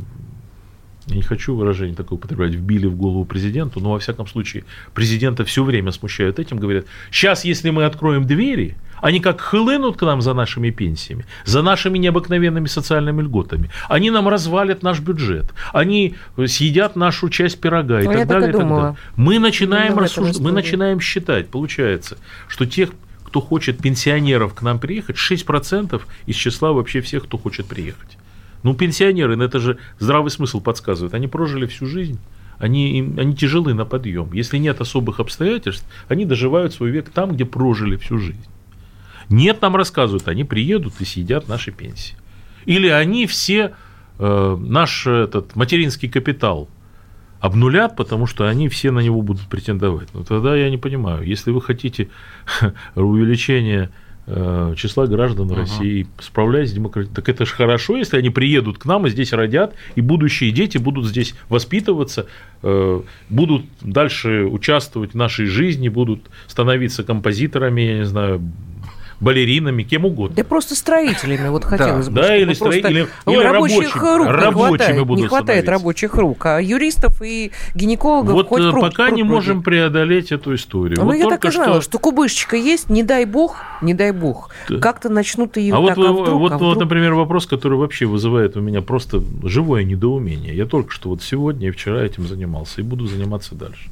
[1.07, 4.63] я не хочу выражение такое употреблять, вбили в голову президенту, но во всяком случае
[4.93, 10.01] президента все время смущают этим, говорят, сейчас, если мы откроем двери, они как хлынут к
[10.03, 13.69] нам за нашими пенсиями, за нашими необыкновенными социальными льготами.
[13.89, 16.15] Они нам развалят наш бюджет, они
[16.47, 18.95] съедят нашу часть пирога и, Ну, так, далее, и так далее.
[19.17, 22.91] Мы начинаем, Именно в рассуж- этом мы начинаем считать, получается, что тех,
[23.25, 28.17] кто хочет пенсионеров к нам приехать, 6% из числа вообще всех, кто хочет приехать.
[28.63, 31.13] Ну, пенсионеры, ну, это же здравый смысл подсказывает.
[31.13, 32.19] Они прожили всю жизнь,
[32.57, 34.31] они, они тяжелы на подъем.
[34.33, 38.45] Если нет особых обстоятельств, они доживают свой век там, где прожили всю жизнь.
[39.29, 42.15] Нет, нам рассказывают, они приедут и съедят наши пенсии.
[42.65, 43.73] Или они все
[44.19, 46.69] э, наш этот материнский капитал
[47.39, 50.07] обнулят, потому что они все на него будут претендовать.
[50.13, 52.09] Ну тогда я не понимаю, если вы хотите
[52.95, 53.91] увеличения
[54.27, 58.85] э, числа граждан России, справляясь с демократией, так это же хорошо, если они приедут к
[58.85, 62.27] нам и здесь родят, и будущие дети будут здесь воспитываться,
[62.61, 68.41] э, будут дальше участвовать в нашей жизни, будут становиться композиторами, я не знаю,
[69.19, 70.35] балеринами, кем угодно.
[70.35, 72.21] Да просто строителями, вот хотелось бы.
[72.21, 76.45] да, или просто строи- или- ну, рабочих рук рабочими хватает, будут не хватает рабочих рук,
[76.45, 80.99] а юристов и гинекологов Вот хоть э, пока не можем преодолеть эту историю.
[81.03, 81.99] Ну, я так и знала, что...
[81.99, 84.49] кубышечка есть, не дай бог, не дай бог,
[84.81, 86.77] как-то начнут ее А вот, а вот, а вот, вдруг?
[86.77, 90.55] например, вопрос, который вообще вызывает у меня просто живое недоумение.
[90.55, 93.89] Я только что вот сегодня и вчера этим занимался и буду заниматься дальше.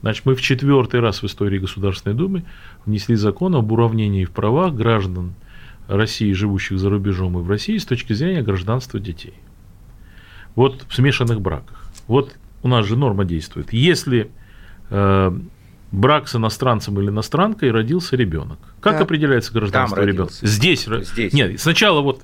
[0.00, 2.44] Значит, мы в четвертый раз в истории Государственной Думы
[2.88, 5.34] внесли закон об уравнении в правах граждан
[5.86, 9.34] России, живущих за рубежом и в России, с точки зрения гражданства детей.
[10.54, 11.84] Вот в смешанных браках.
[12.06, 13.72] Вот у нас же норма действует.
[13.72, 14.30] Если
[14.90, 15.38] э,
[15.92, 19.02] брак с иностранцем или иностранкой родился ребенок, как Так.
[19.02, 20.32] определяется гражданство ребенка?
[20.42, 20.86] Здесь.
[20.86, 21.32] Здесь.
[21.32, 22.22] Нет, сначала вот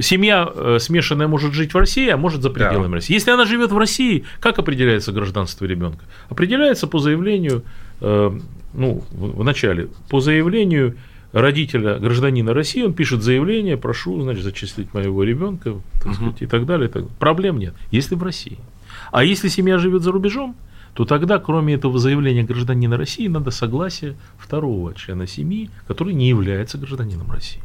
[0.00, 3.14] семья э, смешанная может жить в России, а может за пределами России.
[3.14, 6.04] Если она живет в России, как определяется гражданство ребенка?
[6.28, 7.62] Определяется по заявлению,
[8.00, 8.38] э,
[8.74, 10.96] ну, в, начале, по заявлению
[11.32, 16.66] родителя, гражданина России, он пишет заявление, прошу, значит, зачислить моего ребенка, так сказать, и так
[16.66, 16.88] далее.
[16.88, 17.16] и так далее.
[17.18, 18.58] Проблем нет, если в России.
[19.12, 20.56] А если семья живет за рубежом,
[20.94, 26.78] то тогда, кроме этого заявления гражданина России, надо согласие второго члена семьи, который не является
[26.78, 27.60] гражданином России.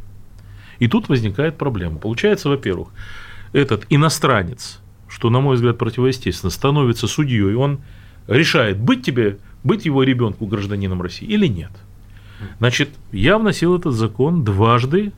[0.82, 2.00] И тут возникает проблема.
[2.00, 2.88] Получается, во-первых,
[3.54, 7.82] этот иностранец, что, на мой взгляд, противоестественно, становится судьей, он
[8.28, 11.70] решает, быть тебе, быть его ребенку гражданином России или нет.
[12.58, 15.12] Значит, я вносил этот закон дважды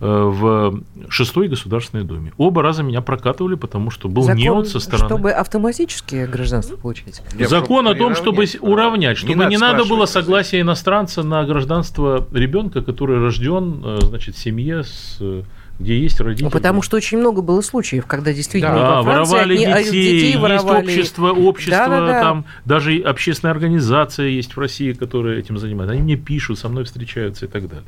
[0.00, 2.32] в шестой Государственной Думе.
[2.38, 5.06] Оба раза меня прокатывали, потому что был Закон, неуд со стороны.
[5.06, 7.22] чтобы автоматически гражданство получать.
[7.38, 11.44] Я Закон о том, чтобы уравнять, Не чтобы надо не надо было согласия иностранца на
[11.44, 15.42] гражданство ребенка, который рожден, э, значит, в семье, с, э,
[15.78, 16.44] где есть родители.
[16.44, 19.82] Ну, потому что очень много было случаев, когда действительно Да, во Франции воровали одни- а,
[19.82, 20.86] детей, воровали.
[20.86, 22.20] есть общество, общество, Да-да-да.
[22.20, 25.92] там даже общественная организация есть в России, которая этим занимается.
[25.94, 27.84] Они мне пишут, со мной встречаются и так далее.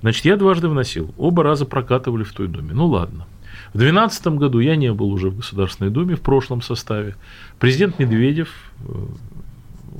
[0.00, 2.72] Значит, я дважды вносил, оба раза прокатывали в той Думе.
[2.72, 3.26] Ну ладно.
[3.74, 7.16] В 2012 году я не был уже в Государственной Думе в прошлом составе.
[7.58, 8.48] Президент Медведев
[8.88, 8.92] э,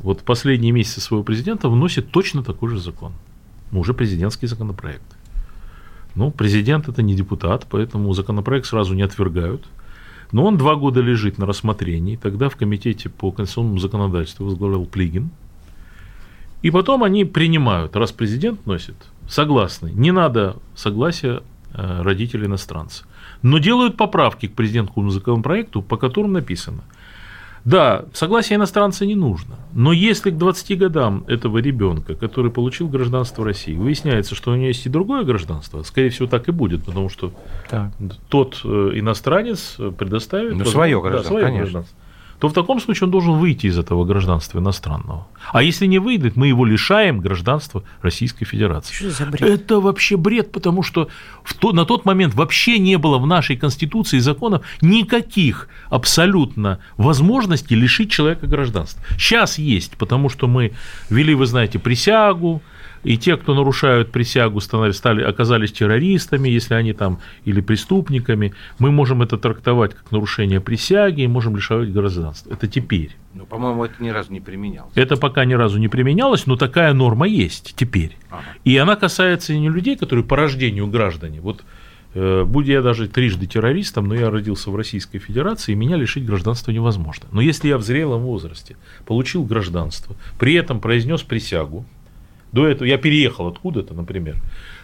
[0.02, 3.12] вот последние месяцы своего президента вносит точно такой же закон.
[3.70, 5.04] Ну, уже президентский законопроект.
[6.14, 9.64] Ну, президент это не депутат, поэтому законопроект сразу не отвергают.
[10.32, 12.16] Но он два года лежит на рассмотрении.
[12.16, 15.30] Тогда в комитете по конституционному законодательству возглавлял Плигин.
[16.62, 18.96] И потом они принимают, раз президент носит,
[19.30, 19.90] согласны.
[19.94, 23.04] Не надо согласия э, родителей иностранца.
[23.42, 26.82] Но делают поправки к президентскому законопроекту, по которым написано.
[27.64, 29.56] Да, согласия иностранца не нужно.
[29.74, 34.66] Но если к 20 годам этого ребенка, который получил гражданство России, выясняется, что у него
[34.66, 37.32] есть и другое гражданство, скорее всего, так и будет, потому что
[37.68, 37.92] Так.
[38.28, 40.52] тот э, иностранец предоставит...
[40.52, 41.64] Ну, воз- своё да, гражданство, своё конечно.
[41.64, 41.96] гражданство.
[42.40, 45.28] То в таком случае он должен выйти из этого гражданства иностранного.
[45.52, 48.94] А если не выйдет, мы его лишаем гражданства Российской Федерации.
[48.94, 49.42] Что за бред?
[49.42, 51.08] Это вообще бред, потому что
[51.44, 56.78] в то, на тот момент вообще не было в нашей Конституции и законах никаких абсолютно
[56.96, 59.02] возможностей лишить человека гражданства.
[59.18, 60.72] Сейчас есть, потому что мы
[61.10, 62.62] ввели, вы знаете, присягу,
[63.02, 68.90] и те, кто нарушают присягу, становились, стали, оказались террористами, если они там, или преступниками, мы
[68.90, 72.52] можем это трактовать как нарушение присяги и можем лишать гражданства.
[72.52, 73.16] Это теперь.
[73.34, 74.92] Ну, по-моему, это ни разу не применялось.
[74.94, 78.16] Это пока ни разу не применялось, но такая норма есть теперь.
[78.30, 78.42] Ага.
[78.64, 81.40] И она касается не людей, которые по рождению граждане.
[81.40, 81.64] Вот
[82.14, 86.26] э, будь я даже трижды террористом, но я родился в Российской Федерации, и меня лишить
[86.26, 87.28] гражданства невозможно.
[87.32, 91.86] Но если я в зрелом возрасте получил гражданство, при этом произнес присягу,
[92.52, 94.36] до этого я переехал откуда-то, например,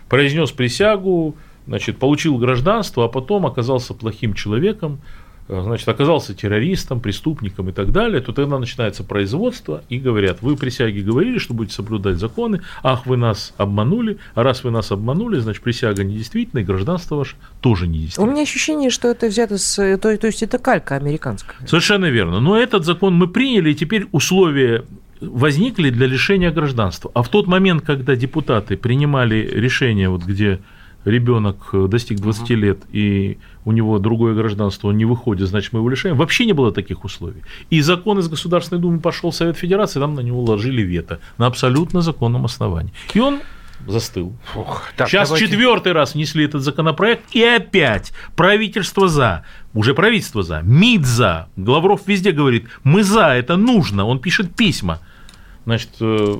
[0.08, 5.00] произнес присягу, значит, получил гражданство, а потом оказался плохим человеком,
[5.48, 10.56] Э, значит, оказался террористом, преступником и так далее, то тогда начинается производство и говорят, вы
[10.56, 15.38] присяги говорили, что будете соблюдать законы, ах, вы нас обманули, а раз вы нас обманули,
[15.38, 18.26] значит, присяга недействительна, и гражданство ваше тоже недействительно.
[18.26, 19.76] У меня ощущение, что это взято с...
[19.98, 21.56] То, то есть это калька американская.
[21.66, 22.40] Совершенно верно.
[22.40, 24.84] Но этот закон мы приняли, и теперь условия
[25.20, 27.10] возникли для лишения гражданства.
[27.14, 30.60] А в тот момент, когда депутаты принимали решение, вот где
[31.04, 32.54] ребенок э, достиг 20 угу.
[32.54, 36.16] лет и у него другое гражданство, он не выходит, значит, мы его лишаем.
[36.16, 37.42] Вообще не было таких условий.
[37.70, 41.46] И закон из Государственной Думы пошел в Совет Федерации, там на него ложили вето на
[41.46, 42.92] абсолютно законном основании.
[43.14, 43.40] И он
[43.86, 44.32] застыл.
[44.52, 45.46] Фух, так, Сейчас давайте...
[45.46, 49.44] четвертый раз внесли этот законопроект, и опять правительство за,
[49.76, 55.00] уже правительство за, МИД за, Главров везде говорит, мы за, это нужно, он пишет письма.
[55.66, 56.36] Значит, э,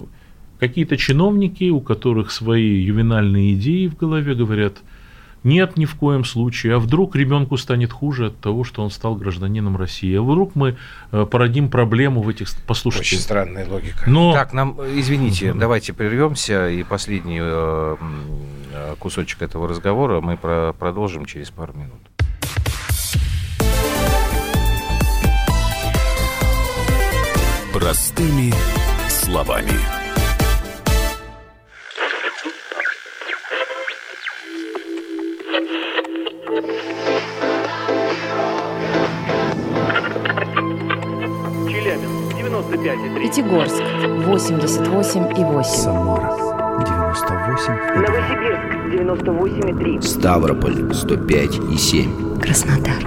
[0.59, 4.79] какие-то чиновники, у которых свои ювенальные идеи в голове, говорят,
[5.45, 6.77] нет, ни в коем случае.
[6.77, 10.17] А вдруг ребенку станет хуже от того, что он стал гражданином России?
[10.17, 10.77] А вдруг мы
[11.13, 12.49] э, породим проблему в этих...
[12.67, 13.17] Послушайте.
[13.17, 14.03] Очень странная логика.
[14.07, 14.33] Но...
[14.33, 15.61] Так, нам, извините, угу.
[15.61, 16.71] давайте прервемся.
[16.71, 17.97] И последний э,
[18.99, 22.01] кусочек этого разговора мы про продолжим через пару минут.
[27.79, 28.55] Простыми
[29.07, 29.69] словами.
[43.21, 45.65] Пятигорск 88,8.
[45.65, 46.35] Самара
[46.81, 47.73] 98.
[48.01, 50.01] Новосибирск 98,3.
[50.01, 52.41] Ставрополь 105,7.
[52.41, 53.07] Краснодар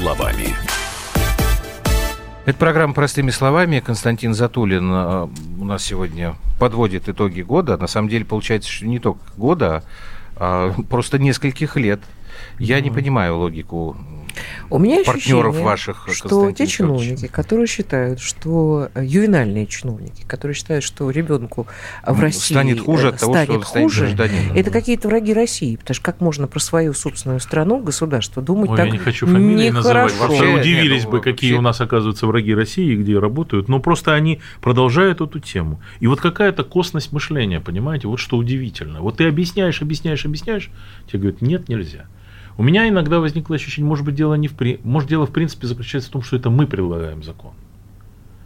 [0.00, 0.56] Словами.
[2.46, 3.80] Это программа «Простыми словами».
[3.80, 5.28] Константин Затулин э,
[5.60, 7.76] у нас сегодня подводит итоги года.
[7.76, 9.84] На самом деле, получается, что не только года,
[10.36, 12.00] а просто нескольких лет–
[12.58, 13.96] я не понимаю логику
[14.70, 20.84] у меня партнеров ваших, что те чиновники, которые считают, что э, ювенальные чиновники, которые считают,
[20.84, 21.66] что ребенку
[22.06, 24.56] в ну, России станет хуже от того, станет что хуже, гражданином.
[24.56, 28.76] Это какие-то враги России, потому что как можно про свою собственную страну, государство думать Ой,
[28.76, 30.16] так я не хочу фамилии называть.
[30.16, 35.20] Вообще удивились бы, какие у нас оказываются враги России, где работают, но просто они продолжают
[35.20, 35.80] эту тему.
[35.98, 39.00] И вот какая-то косность мышления, понимаете, вот что удивительно.
[39.00, 40.70] Вот ты объясняешь, объясняешь, объясняешь,
[41.10, 42.06] тебе говорят, нет, нельзя.
[42.58, 44.80] У меня иногда возникло ощущение, может быть, дело не в при...
[44.84, 47.52] может дело в принципе заключается в том, что это мы предлагаем закон.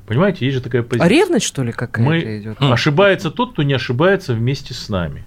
[0.06, 1.06] Понимаете, есть же такая позиция.
[1.06, 2.38] А ревность, что ли, какая-то мы...
[2.40, 2.56] идет?
[2.60, 5.24] Ошибается тот, кто не ошибается вместе с нами.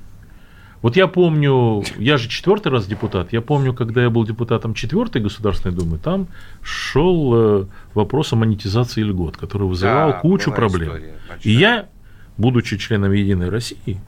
[0.82, 5.23] Вот я помню, я же четвертый раз депутат, я помню, когда я был депутатом четвертой
[5.23, 6.28] Государственной Думы, там
[6.61, 7.65] шел э,
[7.95, 10.93] вопрос о монетизации льгот, который вызывал да, кучу проблем.
[11.41, 11.89] И я,
[12.38, 13.99] будучи членом Единой России,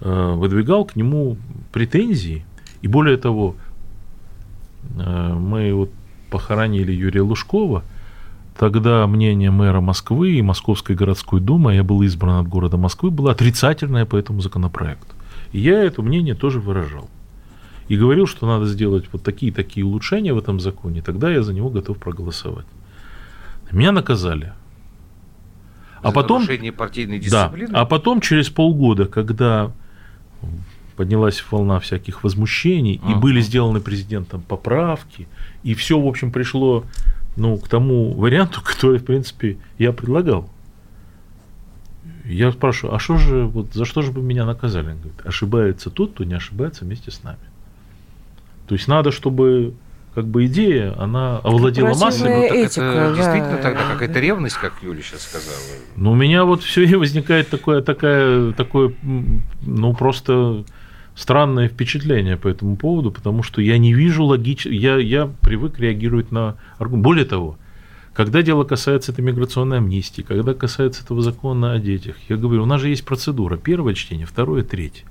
[0.00, 1.36] э, выдвигал к нему
[1.72, 2.44] претензии.
[2.80, 3.56] И более того,
[4.94, 5.90] мы вот
[6.30, 7.82] похоронили Юрия Лужкова,
[8.58, 13.32] тогда мнение мэра Москвы и Московской городской думы, я был избран от города Москвы, было
[13.32, 15.14] отрицательное по этому законопроекту.
[15.52, 17.08] И я это мнение тоже выражал.
[17.88, 21.70] И говорил, что надо сделать вот такие-такие улучшения в этом законе, тогда я за него
[21.70, 22.66] готов проголосовать.
[23.72, 24.52] Меня наказали.
[26.02, 27.72] А за потом, партийной дисциплины?
[27.72, 29.72] Да, а потом через полгода, когда
[30.98, 33.12] поднялась волна всяких возмущений, uh-huh.
[33.12, 35.28] и были сделаны президентом поправки,
[35.62, 36.84] и все, в общем, пришло
[37.36, 40.50] ну, к тому варианту, который, в принципе, я предлагал.
[42.24, 44.90] Я спрашиваю, а что же, вот за что же бы меня наказали?
[44.90, 47.38] Он говорит, ошибается тот, кто не ошибается вместе с нами.
[48.66, 49.74] То есть надо, чтобы
[50.16, 52.28] как бы идея, она овладела массой.
[52.28, 53.16] Ну, этика, это да.
[53.16, 55.56] действительно тогда какая-то ревность, как Юля сейчас сказала.
[55.94, 58.92] Ну, у меня вот все возникает такое, такая, такое,
[59.62, 60.64] ну, просто
[61.18, 66.30] странное впечатление по этому поводу, потому что я не вижу логично, я, я привык реагировать
[66.30, 67.04] на аргумент.
[67.04, 67.58] Более того,
[68.14, 72.66] когда дело касается этой миграционной амнистии, когда касается этого закона о детях, я говорю, у
[72.66, 75.04] нас же есть процедура, первое чтение, второе, третье.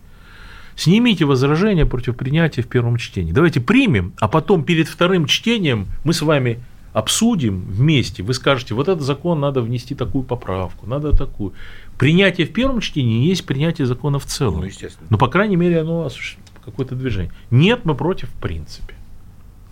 [0.78, 3.34] Снимите возражения против принятия в первом чтении.
[3.34, 6.60] Давайте примем, а потом перед вторым чтением мы с вами
[6.94, 11.54] обсудим вместе, вы скажете, вот этот закон надо внести такую поправку, надо такую.
[11.98, 14.62] Принятие в первом чтении есть принятие закона в целом.
[14.62, 15.08] Ну, естественно.
[15.10, 17.32] Но, по крайней мере, оно осуществляет какое-то движение.
[17.52, 18.96] Нет, мы против в принципе.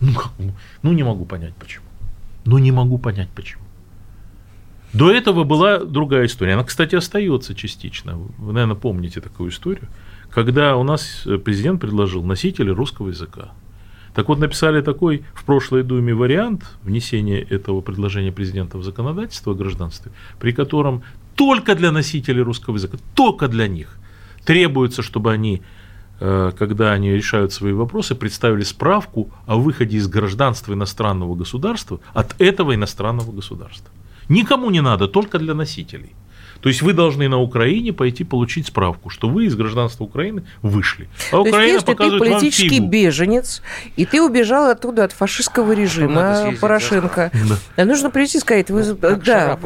[0.00, 0.32] Ну, как,
[0.82, 1.84] ну, не могу понять почему.
[2.44, 3.62] Ну, не могу понять почему.
[4.92, 6.54] До этого была другая история.
[6.54, 8.16] Она, кстати, остается частично.
[8.38, 9.88] Вы, наверное, помните такую историю,
[10.30, 13.50] когда у нас президент предложил носители русского языка.
[14.16, 19.54] Так вот, написали такой в прошлой Думе вариант внесения этого предложения президента в законодательство о
[19.54, 20.10] гражданстве,
[20.40, 21.02] при котором
[21.34, 23.98] только для носителей русского языка, только для них
[24.46, 25.60] требуется, чтобы они,
[26.20, 32.40] э, когда они решают свои вопросы, представили справку о выходе из гражданства иностранного государства от
[32.40, 33.90] этого иностранного государства.
[34.30, 36.14] Никому не надо, только для носителей.
[36.66, 41.08] То есть вы должны на Украине пойти получить справку, что вы из гражданства Украины вышли.
[41.28, 43.62] А То Украина есть, если ты политический вам беженец,
[43.94, 47.30] и ты убежал оттуда от фашистского режима Порошенко,
[47.76, 47.84] да.
[47.84, 49.56] нужно прийти и сказать, вы, ну, да,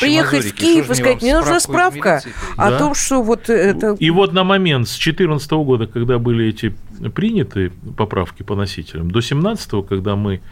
[0.00, 2.22] приехать в Киев и сказать, мне нужна справка
[2.56, 2.78] о да.
[2.78, 3.96] том, что вот это...
[3.98, 6.76] И вот на момент с 2014 года, когда были эти
[7.12, 10.42] приняты поправки по носителям, до 2017, когда мы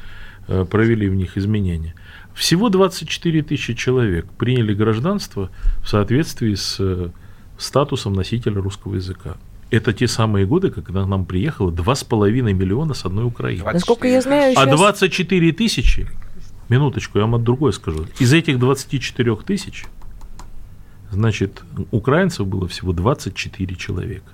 [0.48, 1.94] э, провели в них изменения,
[2.34, 5.50] всего 24 тысячи человек приняли гражданство
[5.82, 7.10] в соответствии с э,
[7.58, 9.36] статусом носителя русского языка.
[9.70, 13.64] Это те самые годы, когда к нам приехало 2,5 миллиона с одной Украины.
[13.64, 14.66] Насколько я знаю, сейчас...
[14.66, 16.06] А 24 тысячи,
[16.68, 19.86] минуточку, я вам от другой скажу, из этих 24 тысяч,
[21.10, 24.30] значит, украинцев было всего 24 человека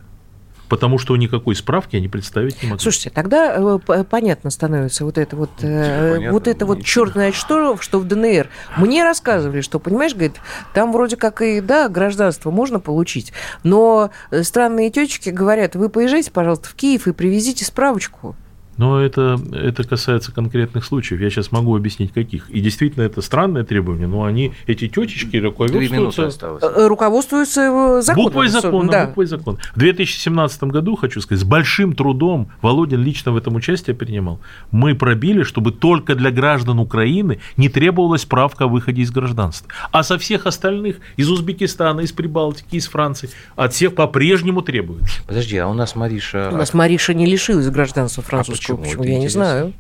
[0.69, 2.83] потому что никакой справки они представить не могли.
[2.83, 7.35] Слушайте, тогда э, понятно становится вот это вот, э, понятно, вот это вот черт знает
[7.35, 8.49] что, что в ДНР.
[8.77, 10.37] Мне рассказывали, что, понимаешь, говорит,
[10.75, 14.11] там вроде как и, да, гражданство можно получить, но
[14.43, 18.37] странные тетечки говорят, вы поезжайте, пожалуйста, в Киев и привезите справочку.
[18.79, 21.21] Но это, это касается конкретных случаев.
[21.21, 22.49] Я сейчас могу объяснить, каких.
[22.49, 26.31] И действительно, это странное требование, но они, эти тетечки, руководствуются...
[26.63, 28.25] Э, руководствуются законом.
[28.25, 29.07] Буквой закона, да.
[29.07, 29.59] буквой закона.
[29.75, 34.95] В 2017 году, хочу сказать, с большим трудом, Володин лично в этом участие принимал, мы
[34.95, 39.69] пробили, чтобы только для граждан Украины не требовалась справка о выходе из гражданства.
[39.91, 45.21] А со всех остальных, из Узбекистана, из Прибалтики, из Франции, от всех по-прежнему требуется.
[45.27, 46.51] Подожди, а у нас Мариша...
[46.53, 48.68] У нас Мариша не лишилась гражданства французского.
[48.77, 49.01] Почему?
[49.01, 49.05] Почему?
[49.05, 49.73] Я не знаю.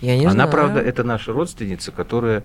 [0.00, 0.50] Я не Она, знаю.
[0.50, 2.42] правда, это наша родственница, которая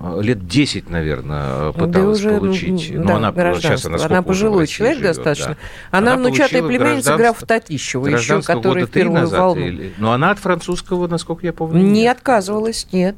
[0.00, 2.92] э, лет 10, наверное, пыталась да уже, получить.
[2.94, 5.54] Да, Но она, сейчас она, она пожилой человек живет, достаточно.
[5.54, 5.98] Да.
[5.98, 9.60] Она, она внучатая племянница графа Татищева, еще, которая в первую назад, волну.
[9.60, 9.94] Или...
[9.98, 12.16] Но она от французского, насколько я помню, не нет.
[12.16, 13.16] отказывалась, нет.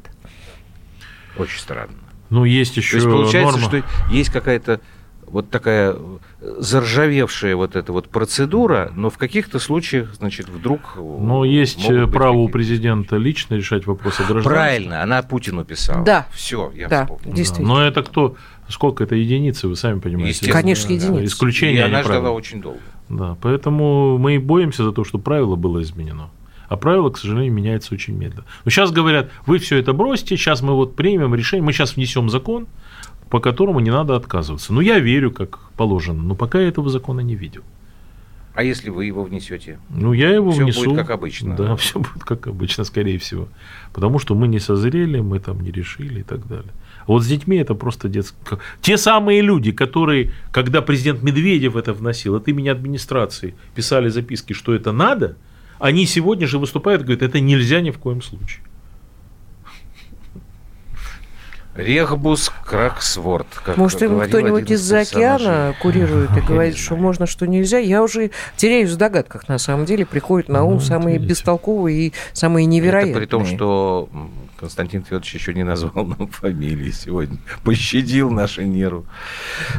[1.37, 1.93] Очень странно.
[2.29, 3.81] Ну, есть еще То есть получается, норма.
[3.81, 4.79] что есть какая-то
[5.27, 5.95] вот такая
[6.41, 10.95] заржавевшая вот эта вот процедура, но в каких-то случаях, значит, вдруг...
[10.95, 14.43] Но есть право у президента лично решать вопросы граждан.
[14.43, 16.03] Правильно, она Путину писала.
[16.03, 16.27] Да.
[16.31, 17.35] Все, я да, вспомнил.
[17.35, 17.75] Действительно.
[17.75, 18.35] Но это кто?
[18.67, 20.51] Сколько это единицы, вы сами понимаете.
[20.51, 21.25] Конечно, единицы.
[21.25, 22.35] Исключение, И она ждала правило.
[22.35, 22.79] очень долго.
[23.09, 26.29] Да, поэтому мы и боимся за то, что правило было изменено.
[26.67, 28.45] А правило, к сожалению, меняется очень медленно.
[28.63, 32.29] Но сейчас говорят, вы все это бросьте, сейчас мы вот примем решение, мы сейчас внесем
[32.29, 32.65] закон,
[33.35, 34.71] по которому не надо отказываться.
[34.71, 37.63] Ну, я верю, как положено, но пока я этого закона не видел.
[38.53, 39.77] А если вы его внесете?
[39.89, 40.79] Ну, я его все внесу.
[40.79, 41.53] Все будет как обычно.
[41.53, 43.49] Да, все будет как обычно, скорее всего.
[43.93, 46.71] Потому что мы не созрели, мы там не решили и так далее.
[47.01, 48.37] А вот с детьми это просто детский...
[48.79, 54.73] Те самые люди, которые, когда президент Медведев это вносил, от имени администрации писали записки, что
[54.73, 55.35] это надо,
[55.77, 58.63] они сегодня же выступают и говорят, это нельзя ни в коем случае.
[61.75, 63.47] Рехбус Краксворт.
[63.63, 67.77] Как Может, им кто-нибудь из-за океана курирует и говорит, что можно, что нельзя.
[67.77, 70.05] Я уже теряюсь в догадках, на самом деле.
[70.05, 73.11] Приходят на ум ну, самые бестолковые и самые невероятные.
[73.11, 74.09] Это при том, что
[74.57, 77.37] Константин Федорович еще не назвал нам фамилии сегодня.
[77.63, 79.03] Пощадил наши нервы.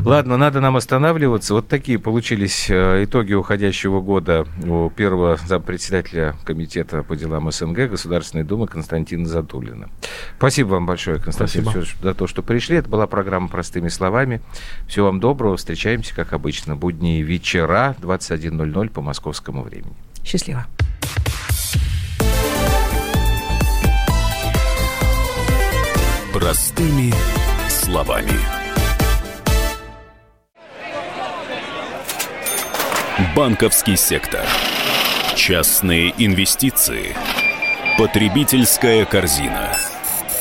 [0.04, 1.54] Ладно, надо нам останавливаться.
[1.54, 8.44] Вот такие получились э, итоги уходящего года у первого зампредседателя Комитета по делам СНГ Государственной
[8.44, 9.88] Думы Константина Затулина.
[10.36, 11.85] Спасибо вам большое, Константин Спасибо.
[11.86, 12.76] Федорович, за то, что пришли.
[12.76, 14.40] Это была программа «Простыми словами».
[14.88, 15.56] Всего вам доброго.
[15.56, 19.94] Встречаемся, как обычно, будни вечера 21.00 по московскому времени.
[20.24, 20.66] Счастливо.
[26.32, 27.12] Простыми
[27.68, 28.38] словами.
[33.34, 34.44] Банковский сектор.
[35.34, 37.14] Частные инвестиции.
[37.98, 39.72] Потребительская корзина.